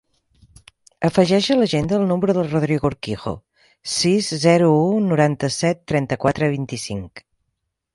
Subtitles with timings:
[1.09, 3.35] Afegeix a l'agenda el número del Rodrigo Urquijo:
[3.99, 7.29] sis, zero, u, noranta-set, trenta-quatre, vint-i-cinc.